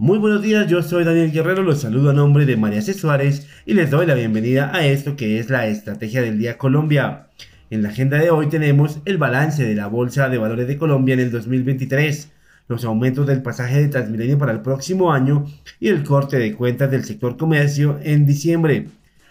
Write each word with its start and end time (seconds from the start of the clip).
Muy 0.00 0.16
buenos 0.16 0.40
días, 0.40 0.66
yo 0.66 0.82
soy 0.82 1.04
Daniel 1.04 1.30
Guerrero, 1.30 1.62
los 1.62 1.82
saludo 1.82 2.08
a 2.08 2.14
nombre 2.14 2.46
de 2.46 2.56
María 2.56 2.80
C. 2.80 2.94
Suárez 2.94 3.46
y 3.66 3.74
les 3.74 3.90
doy 3.90 4.06
la 4.06 4.14
bienvenida 4.14 4.74
a 4.74 4.86
esto 4.86 5.14
que 5.14 5.38
es 5.38 5.50
la 5.50 5.66
Estrategia 5.66 6.22
del 6.22 6.38
Día 6.38 6.56
Colombia. 6.56 7.26
En 7.68 7.82
la 7.82 7.90
agenda 7.90 8.16
de 8.16 8.30
hoy 8.30 8.48
tenemos 8.48 9.00
el 9.04 9.18
balance 9.18 9.62
de 9.62 9.74
la 9.74 9.88
Bolsa 9.88 10.30
de 10.30 10.38
Valores 10.38 10.66
de 10.68 10.78
Colombia 10.78 11.12
en 11.12 11.20
el 11.20 11.30
2023, 11.30 12.32
los 12.66 12.86
aumentos 12.86 13.26
del 13.26 13.42
pasaje 13.42 13.78
de 13.78 13.88
Transmilenio 13.88 14.38
para 14.38 14.52
el 14.52 14.62
próximo 14.62 15.12
año 15.12 15.44
y 15.80 15.88
el 15.88 16.02
corte 16.02 16.38
de 16.38 16.54
cuentas 16.54 16.90
del 16.90 17.04
sector 17.04 17.36
comercio 17.36 18.00
en 18.02 18.24
diciembre. 18.24 18.88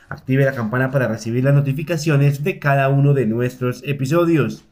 Active 0.07 0.45
la 0.45 0.53
campana 0.53 0.91
para 0.91 1.07
recibir 1.07 1.45
las 1.45 1.55
notificaciones 1.55 2.43
de 2.43 2.59
cada 2.59 2.89
uno 2.89 3.15
de 3.15 3.25
nuestros 3.25 3.81
episodios. 3.87 4.68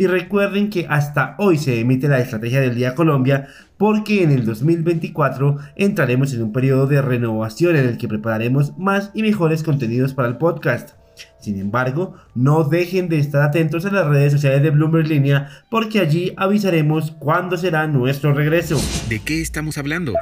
Y 0.00 0.06
recuerden 0.06 0.70
que 0.70 0.86
hasta 0.88 1.34
hoy 1.36 1.58
se 1.58 1.78
emite 1.78 2.08
la 2.08 2.20
Estrategia 2.20 2.62
del 2.62 2.74
Día 2.74 2.94
Colombia 2.94 3.48
porque 3.76 4.22
en 4.22 4.30
el 4.30 4.46
2024 4.46 5.58
entraremos 5.76 6.32
en 6.32 6.42
un 6.42 6.54
periodo 6.54 6.86
de 6.86 7.02
renovación 7.02 7.76
en 7.76 7.84
el 7.84 7.98
que 7.98 8.08
prepararemos 8.08 8.78
más 8.78 9.10
y 9.12 9.20
mejores 9.20 9.62
contenidos 9.62 10.14
para 10.14 10.28
el 10.28 10.38
podcast. 10.38 10.92
Sin 11.38 11.60
embargo, 11.60 12.14
no 12.34 12.64
dejen 12.64 13.10
de 13.10 13.18
estar 13.18 13.42
atentos 13.42 13.84
a 13.84 13.90
las 13.90 14.06
redes 14.06 14.32
sociales 14.32 14.62
de 14.62 14.70
Bloomberg 14.70 15.06
Línea 15.06 15.50
porque 15.68 16.00
allí 16.00 16.32
avisaremos 16.38 17.10
cuándo 17.10 17.58
será 17.58 17.86
nuestro 17.86 18.32
regreso. 18.32 18.80
¿De 19.10 19.18
qué 19.18 19.42
estamos 19.42 19.76
hablando? 19.76 20.14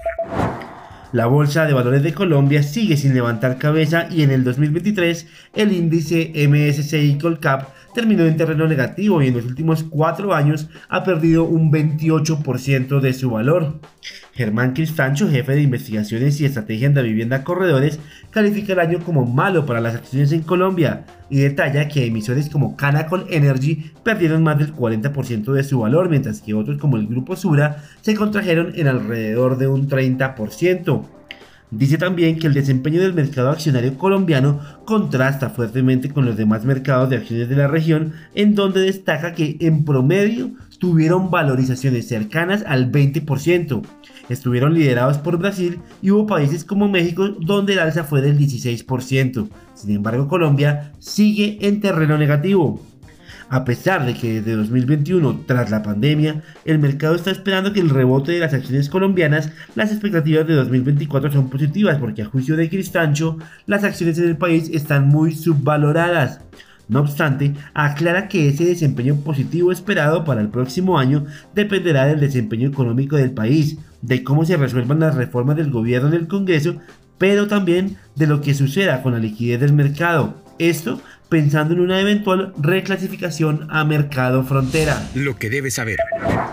La 1.12 1.26
Bolsa 1.26 1.66
de 1.66 1.72
Valores 1.72 2.02
de 2.02 2.12
Colombia 2.12 2.64
sigue 2.64 2.96
sin 2.96 3.14
levantar 3.14 3.58
cabeza 3.58 4.08
y 4.10 4.24
en 4.24 4.32
el 4.32 4.42
2023 4.42 5.26
el 5.54 5.72
índice 5.72 6.32
MSCI 6.34 7.16
Colcap 7.18 7.68
terminó 7.98 8.26
en 8.26 8.36
terreno 8.36 8.68
negativo 8.68 9.20
y 9.20 9.26
en 9.26 9.34
los 9.34 9.44
últimos 9.44 9.82
cuatro 9.82 10.32
años 10.32 10.68
ha 10.88 11.02
perdido 11.02 11.42
un 11.42 11.72
28% 11.72 13.00
de 13.00 13.12
su 13.12 13.30
valor. 13.30 13.80
Germán 14.34 14.72
Cristancho, 14.72 15.28
jefe 15.28 15.56
de 15.56 15.62
investigaciones 15.62 16.40
y 16.40 16.44
estrategia 16.44 16.90
la 16.90 17.02
vivienda 17.02 17.42
Corredores, 17.42 17.98
califica 18.30 18.74
el 18.74 18.78
año 18.78 19.00
como 19.00 19.26
malo 19.26 19.66
para 19.66 19.80
las 19.80 19.96
acciones 19.96 20.30
en 20.30 20.42
Colombia 20.42 21.06
y 21.28 21.40
detalla 21.40 21.88
que 21.88 22.06
emisores 22.06 22.48
como 22.48 22.76
Canacol 22.76 23.26
Energy 23.30 23.90
perdieron 24.04 24.44
más 24.44 24.60
del 24.60 24.72
40% 24.72 25.52
de 25.52 25.64
su 25.64 25.80
valor, 25.80 26.08
mientras 26.08 26.40
que 26.40 26.54
otros 26.54 26.78
como 26.78 26.98
el 26.98 27.08
Grupo 27.08 27.34
Sura 27.34 27.82
se 28.00 28.14
contrajeron 28.14 28.74
en 28.76 28.86
alrededor 28.86 29.58
de 29.58 29.66
un 29.66 29.88
30%. 29.88 31.17
Dice 31.70 31.98
también 31.98 32.38
que 32.38 32.46
el 32.46 32.54
desempeño 32.54 33.00
del 33.00 33.12
mercado 33.12 33.50
accionario 33.50 33.98
colombiano 33.98 34.60
contrasta 34.86 35.50
fuertemente 35.50 36.08
con 36.08 36.24
los 36.24 36.36
demás 36.36 36.64
mercados 36.64 37.10
de 37.10 37.16
acciones 37.16 37.48
de 37.50 37.56
la 37.56 37.68
región, 37.68 38.14
en 38.34 38.54
donde 38.54 38.80
destaca 38.80 39.34
que 39.34 39.58
en 39.60 39.84
promedio 39.84 40.52
tuvieron 40.78 41.30
valorizaciones 41.30 42.08
cercanas 42.08 42.64
al 42.66 42.90
20%. 42.90 43.82
Estuvieron 44.30 44.72
liderados 44.72 45.18
por 45.18 45.38
Brasil 45.38 45.80
y 46.00 46.10
hubo 46.10 46.26
países 46.26 46.64
como 46.64 46.88
México 46.88 47.28
donde 47.28 47.74
el 47.74 47.80
alza 47.80 48.04
fue 48.04 48.22
del 48.22 48.38
16%. 48.38 49.48
Sin 49.74 49.90
embargo, 49.90 50.26
Colombia 50.26 50.92
sigue 50.98 51.58
en 51.60 51.80
terreno 51.80 52.16
negativo. 52.16 52.82
A 53.50 53.64
pesar 53.64 54.04
de 54.04 54.12
que 54.12 54.34
desde 54.34 54.56
2021, 54.56 55.44
tras 55.46 55.70
la 55.70 55.82
pandemia, 55.82 56.42
el 56.66 56.78
mercado 56.78 57.14
está 57.14 57.30
esperando 57.30 57.72
que 57.72 57.80
el 57.80 57.88
rebote 57.88 58.32
de 58.32 58.40
las 58.40 58.52
acciones 58.52 58.90
colombianas, 58.90 59.50
las 59.74 59.90
expectativas 59.90 60.46
de 60.46 60.54
2024 60.54 61.32
son 61.32 61.48
positivas 61.48 61.96
porque 61.96 62.22
a 62.22 62.26
juicio 62.26 62.56
de 62.56 62.68
Cristancho, 62.68 63.38
las 63.64 63.84
acciones 63.84 64.18
en 64.18 64.28
el 64.28 64.36
país 64.36 64.68
están 64.72 65.08
muy 65.08 65.34
subvaloradas. 65.34 66.40
No 66.88 67.00
obstante, 67.00 67.54
aclara 67.72 68.28
que 68.28 68.48
ese 68.48 68.66
desempeño 68.66 69.16
positivo 69.16 69.72
esperado 69.72 70.24
para 70.24 70.42
el 70.42 70.48
próximo 70.48 70.98
año 70.98 71.24
dependerá 71.54 72.06
del 72.06 72.20
desempeño 72.20 72.68
económico 72.68 73.16
del 73.16 73.30
país, 73.30 73.78
de 74.02 74.22
cómo 74.24 74.44
se 74.44 74.58
resuelvan 74.58 75.00
las 75.00 75.14
reformas 75.14 75.56
del 75.56 75.70
gobierno 75.70 76.08
en 76.08 76.14
el 76.14 76.28
Congreso, 76.28 76.76
pero 77.16 77.46
también 77.46 77.96
de 78.14 78.26
lo 78.26 78.42
que 78.42 78.54
suceda 78.54 79.02
con 79.02 79.12
la 79.12 79.18
liquidez 79.18 79.60
del 79.60 79.72
mercado. 79.72 80.47
Esto 80.58 81.00
pensando 81.28 81.74
en 81.74 81.80
una 81.80 82.00
eventual 82.00 82.52
reclasificación 82.58 83.66
a 83.70 83.84
mercado 83.84 84.44
frontera. 84.44 85.08
Lo 85.14 85.36
que 85.36 85.50
debe 85.50 85.70
saber. 85.70 85.98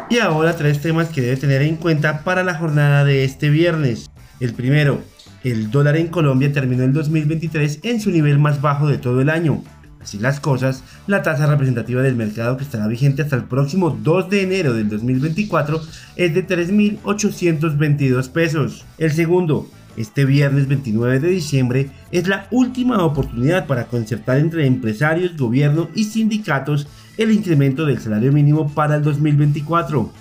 Y 0.09 0.19
ahora 0.19 0.55
tres 0.55 0.81
temas 0.81 1.09
que 1.09 1.21
debe 1.21 1.37
tener 1.37 1.61
en 1.61 1.77
cuenta 1.77 2.23
para 2.23 2.43
la 2.43 2.55
jornada 2.55 3.05
de 3.05 3.23
este 3.23 3.49
viernes. 3.49 4.09
El 4.39 4.53
primero, 4.53 5.01
el 5.43 5.71
dólar 5.71 5.95
en 5.97 6.07
Colombia 6.07 6.51
terminó 6.51 6.83
el 6.83 6.93
2023 6.93 7.79
en 7.83 8.01
su 8.01 8.11
nivel 8.11 8.37
más 8.37 8.61
bajo 8.61 8.87
de 8.87 8.97
todo 8.97 9.21
el 9.21 9.29
año. 9.29 9.63
Así 10.01 10.19
las 10.19 10.39
cosas, 10.39 10.83
la 11.07 11.23
tasa 11.23 11.47
representativa 11.47 12.03
del 12.03 12.15
mercado 12.15 12.57
que 12.57 12.63
estará 12.63 12.87
vigente 12.87 13.23
hasta 13.23 13.37
el 13.37 13.45
próximo 13.45 13.89
2 13.89 14.29
de 14.29 14.43
enero 14.43 14.73
del 14.73 14.87
2024 14.89 15.81
es 16.15 16.33
de 16.35 16.45
3.822 16.45 18.29
pesos. 18.29 18.85
El 18.99 19.11
segundo, 19.13 19.67
este 19.97 20.25
viernes 20.25 20.67
29 20.67 21.19
de 21.19 21.29
diciembre 21.29 21.89
es 22.11 22.27
la 22.27 22.47
última 22.51 23.03
oportunidad 23.03 23.67
para 23.67 23.85
concertar 23.85 24.37
entre 24.37 24.65
empresarios, 24.65 25.37
gobierno 25.37 25.89
y 25.95 26.05
sindicatos 26.05 26.87
el 27.17 27.31
incremento 27.31 27.85
del 27.85 27.99
salario 27.99 28.31
mínimo 28.31 28.69
para 28.73 28.95
el 28.95 29.03
2024. 29.03 30.11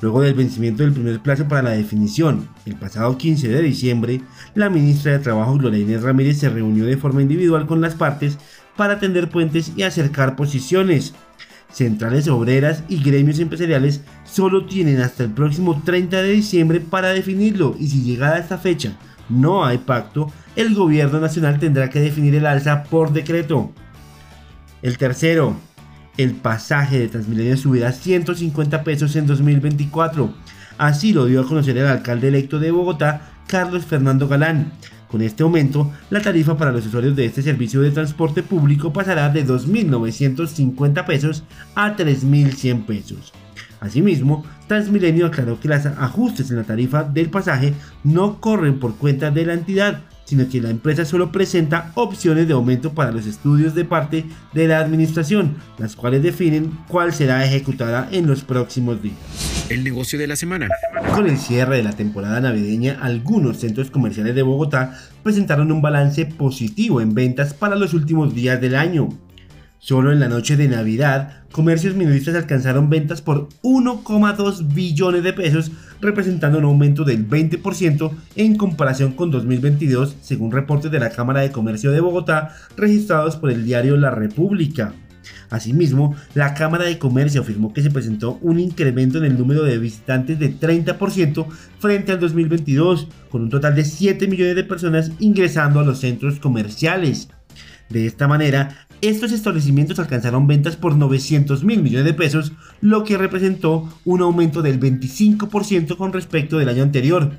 Luego 0.00 0.20
del 0.20 0.34
vencimiento 0.34 0.82
del 0.82 0.92
primer 0.92 1.20
plazo 1.20 1.48
para 1.48 1.62
la 1.62 1.70
definición, 1.70 2.48
el 2.66 2.74
pasado 2.74 3.16
15 3.16 3.48
de 3.48 3.62
diciembre, 3.62 4.20
la 4.54 4.68
ministra 4.68 5.12
de 5.12 5.20
Trabajo 5.20 5.56
Gloria 5.56 5.98
Ramírez 5.98 6.38
se 6.38 6.50
reunió 6.50 6.84
de 6.84 6.98
forma 6.98 7.22
individual 7.22 7.66
con 7.66 7.80
las 7.80 7.94
partes 7.94 8.36
para 8.76 8.98
tender 8.98 9.30
puentes 9.30 9.72
y 9.76 9.82
acercar 9.82 10.36
posiciones. 10.36 11.14
Centrales 11.72 12.28
obreras 12.28 12.84
y 12.88 13.02
gremios 13.02 13.38
empresariales 13.38 14.02
solo 14.24 14.66
tienen 14.66 15.00
hasta 15.00 15.24
el 15.24 15.30
próximo 15.30 15.82
30 15.84 16.22
de 16.22 16.32
diciembre 16.32 16.80
para 16.80 17.08
definirlo 17.08 17.74
y 17.80 17.88
si 17.88 18.02
llegada 18.02 18.38
esta 18.38 18.58
fecha 18.58 18.96
no 19.28 19.64
hay 19.64 19.78
pacto, 19.78 20.32
el 20.56 20.74
gobierno 20.74 21.20
nacional 21.20 21.58
tendrá 21.58 21.90
que 21.90 22.00
definir 22.00 22.34
el 22.34 22.46
alza 22.46 22.84
por 22.84 23.12
decreto. 23.12 23.72
El 24.82 24.98
tercero, 24.98 25.56
el 26.16 26.32
pasaje 26.34 26.98
de 26.98 27.08
Transmilenio 27.08 27.56
subirá 27.56 27.92
150 27.92 28.84
pesos 28.84 29.16
en 29.16 29.26
2024. 29.26 30.32
Así 30.78 31.12
lo 31.12 31.26
dio 31.26 31.40
a 31.40 31.46
conocer 31.46 31.76
el 31.78 31.86
alcalde 31.86 32.28
electo 32.28 32.58
de 32.58 32.70
Bogotá, 32.70 33.32
Carlos 33.46 33.84
Fernando 33.84 34.28
Galán. 34.28 34.72
Con 35.08 35.22
este 35.22 35.44
aumento, 35.44 35.92
la 36.10 36.20
tarifa 36.20 36.56
para 36.56 36.72
los 36.72 36.86
usuarios 36.86 37.14
de 37.14 37.24
este 37.24 37.42
servicio 37.42 37.80
de 37.80 37.92
transporte 37.92 38.42
público 38.42 38.92
pasará 38.92 39.28
de 39.28 39.46
2.950 39.46 41.06
pesos 41.06 41.44
a 41.76 41.96
3.100 41.96 42.84
pesos. 42.84 43.32
Asimismo, 43.84 44.44
Transmilenio 44.66 45.26
aclaró 45.26 45.60
que 45.60 45.68
los 45.68 45.84
ajustes 45.84 46.50
en 46.50 46.56
la 46.56 46.64
tarifa 46.64 47.02
del 47.04 47.28
pasaje 47.28 47.74
no 48.02 48.40
corren 48.40 48.80
por 48.80 48.96
cuenta 48.96 49.30
de 49.30 49.44
la 49.44 49.52
entidad, 49.52 50.00
sino 50.24 50.48
que 50.48 50.62
la 50.62 50.70
empresa 50.70 51.04
solo 51.04 51.30
presenta 51.30 51.92
opciones 51.94 52.48
de 52.48 52.54
aumento 52.54 52.94
para 52.94 53.12
los 53.12 53.26
estudios 53.26 53.74
de 53.74 53.84
parte 53.84 54.24
de 54.54 54.68
la 54.68 54.78
administración, 54.78 55.56
las 55.76 55.96
cuales 55.96 56.22
definen 56.22 56.70
cuál 56.88 57.12
será 57.12 57.44
ejecutada 57.44 58.08
en 58.10 58.26
los 58.26 58.42
próximos 58.42 59.02
días. 59.02 59.16
El 59.68 59.84
negocio 59.84 60.18
de 60.18 60.28
la 60.28 60.36
semana. 60.36 60.68
Con 61.14 61.26
el 61.26 61.36
cierre 61.36 61.76
de 61.76 61.82
la 61.82 61.92
temporada 61.92 62.40
navideña, 62.40 62.98
algunos 63.02 63.58
centros 63.58 63.90
comerciales 63.90 64.34
de 64.34 64.42
Bogotá 64.42 64.98
presentaron 65.22 65.70
un 65.70 65.82
balance 65.82 66.24
positivo 66.24 67.02
en 67.02 67.12
ventas 67.12 67.52
para 67.52 67.76
los 67.76 67.92
últimos 67.92 68.34
días 68.34 68.60
del 68.62 68.76
año. 68.76 69.10
Solo 69.84 70.12
en 70.12 70.20
la 70.20 70.30
noche 70.30 70.56
de 70.56 70.66
Navidad, 70.66 71.42
comercios 71.52 71.94
minoristas 71.94 72.34
alcanzaron 72.34 72.88
ventas 72.88 73.20
por 73.20 73.50
1,2 73.62 74.72
billones 74.72 75.22
de 75.22 75.34
pesos, 75.34 75.72
representando 76.00 76.56
un 76.56 76.64
aumento 76.64 77.04
del 77.04 77.28
20% 77.28 78.10
en 78.36 78.56
comparación 78.56 79.12
con 79.12 79.30
2022, 79.30 80.16
según 80.22 80.52
reportes 80.52 80.90
de 80.90 81.00
la 81.00 81.10
Cámara 81.10 81.42
de 81.42 81.52
Comercio 81.52 81.90
de 81.90 82.00
Bogotá 82.00 82.56
registrados 82.78 83.36
por 83.36 83.50
el 83.50 83.66
diario 83.66 83.98
La 83.98 84.10
República. 84.10 84.94
Asimismo, 85.50 86.16
la 86.32 86.54
Cámara 86.54 86.86
de 86.86 86.98
Comercio 86.98 87.42
afirmó 87.42 87.74
que 87.74 87.82
se 87.82 87.90
presentó 87.90 88.38
un 88.40 88.60
incremento 88.60 89.18
en 89.18 89.24
el 89.24 89.36
número 89.36 89.64
de 89.64 89.76
visitantes 89.76 90.38
de 90.38 90.58
30% 90.58 91.46
frente 91.78 92.12
al 92.12 92.20
2022, 92.20 93.08
con 93.28 93.42
un 93.42 93.50
total 93.50 93.74
de 93.74 93.84
7 93.84 94.28
millones 94.28 94.56
de 94.56 94.64
personas 94.64 95.12
ingresando 95.18 95.80
a 95.80 95.84
los 95.84 96.00
centros 96.00 96.40
comerciales. 96.40 97.28
De 97.94 98.08
esta 98.08 98.26
manera, 98.26 98.88
estos 99.02 99.30
establecimientos 99.30 100.00
alcanzaron 100.00 100.48
ventas 100.48 100.74
por 100.74 100.96
900 100.96 101.62
mil 101.62 101.80
millones 101.80 102.04
de 102.04 102.12
pesos, 102.12 102.50
lo 102.80 103.04
que 103.04 103.16
representó 103.16 103.88
un 104.04 104.20
aumento 104.20 104.62
del 104.62 104.80
25% 104.80 105.96
con 105.96 106.12
respecto 106.12 106.58
del 106.58 106.70
año 106.70 106.82
anterior. 106.82 107.30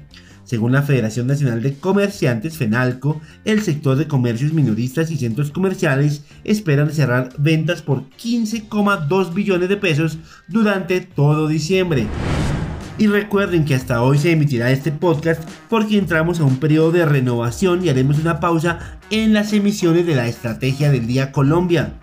Según 0.46 0.72
la 0.72 0.82
Federación 0.82 1.28
Nacional 1.28 1.62
de 1.62 1.74
Comerciantes, 1.74 2.56
FENALCO, 2.56 3.20
el 3.44 3.64
sector 3.64 3.98
de 3.98 4.08
comercios 4.08 4.54
minoristas 4.54 5.12
y 5.12 5.18
centros 5.18 5.52
comerciales 5.52 6.24
esperan 6.46 6.90
cerrar 6.92 7.34
ventas 7.38 7.82
por 7.82 8.10
15,2 8.12 9.34
billones 9.34 9.68
de 9.68 9.76
pesos 9.76 10.20
durante 10.48 11.02
todo 11.02 11.50
diciembre. 11.50 12.08
Y 12.98 13.08
recuerden 13.08 13.66
que 13.66 13.76
hasta 13.76 14.02
hoy 14.02 14.18
se 14.18 14.32
emitirá 14.32 14.72
este 14.72 14.92
podcast 14.92 15.44
porque 15.70 15.98
entramos 15.98 16.40
a 16.40 16.46
un 16.46 16.58
periodo 16.58 16.92
de 16.92 17.06
renovación 17.06 17.84
y 17.84 17.90
haremos 17.90 18.20
una 18.20 18.40
pausa 18.40 19.00
en 19.10 19.34
las 19.34 19.52
emisiones 19.52 20.06
de 20.06 20.16
la 20.16 20.28
Estrategia 20.28 20.92
del 20.92 21.06
Día 21.06 21.34
Colombia. 21.34 21.94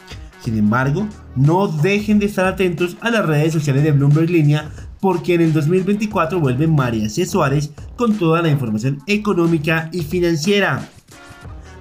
Sin 0.42 0.58
embargo, 0.58 1.08
no 1.34 1.68
dejen 1.68 2.18
de 2.18 2.26
estar 2.26 2.44
atentos 2.44 2.96
a 3.00 3.10
las 3.10 3.24
redes 3.24 3.54
sociales 3.54 3.84
de 3.84 3.92
Bloomberg 3.92 4.28
Línea 4.28 4.70
porque 5.00 5.34
en 5.34 5.40
el 5.40 5.52
2024 5.52 6.38
vuelve 6.40 6.66
María 6.66 7.08
C. 7.08 7.24
Suárez 7.24 7.70
con 7.96 8.18
toda 8.18 8.42
la 8.42 8.50
información 8.50 8.98
económica 9.06 9.88
y 9.92 10.02
financiera. 10.02 10.88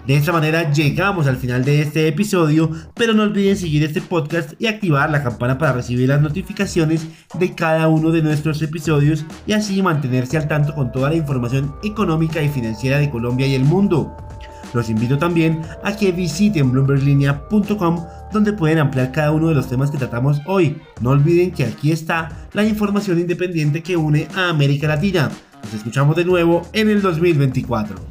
De 0.07 0.15
esta 0.15 0.31
manera 0.31 0.71
llegamos 0.71 1.27
al 1.27 1.37
final 1.37 1.63
de 1.63 1.81
este 1.81 2.07
episodio, 2.07 2.71
pero 2.95 3.13
no 3.13 3.23
olviden 3.23 3.55
seguir 3.55 3.83
este 3.83 4.01
podcast 4.01 4.53
y 4.59 4.65
activar 4.65 5.11
la 5.11 5.23
campana 5.23 5.57
para 5.57 5.73
recibir 5.73 6.09
las 6.09 6.21
notificaciones 6.21 7.07
de 7.37 7.53
cada 7.53 7.87
uno 7.87 8.11
de 8.11 8.23
nuestros 8.23 8.61
episodios 8.61 9.25
y 9.45 9.53
así 9.53 9.81
mantenerse 9.81 10.37
al 10.37 10.47
tanto 10.47 10.73
con 10.73 10.91
toda 10.91 11.09
la 11.09 11.15
información 11.15 11.75
económica 11.83 12.41
y 12.41 12.49
financiera 12.49 12.97
de 12.97 13.11
Colombia 13.11 13.45
y 13.45 13.53
el 13.53 13.63
mundo. 13.63 14.15
Los 14.73 14.89
invito 14.89 15.17
también 15.17 15.61
a 15.83 15.95
que 15.95 16.11
visiten 16.11 16.71
bloomberglinea.com 16.71 18.05
donde 18.31 18.53
pueden 18.53 18.79
ampliar 18.79 19.11
cada 19.11 19.31
uno 19.31 19.49
de 19.49 19.55
los 19.55 19.67
temas 19.67 19.91
que 19.91 19.97
tratamos 19.97 20.39
hoy. 20.47 20.77
No 21.01 21.11
olviden 21.11 21.51
que 21.51 21.65
aquí 21.65 21.91
está 21.91 22.47
la 22.53 22.63
información 22.63 23.19
independiente 23.19 23.83
que 23.83 23.97
une 23.97 24.27
a 24.35 24.49
América 24.49 24.87
Latina. 24.87 25.29
Nos 25.63 25.73
escuchamos 25.73 26.15
de 26.15 26.25
nuevo 26.25 26.61
en 26.73 26.89
el 26.89 27.01
2024. 27.01 28.10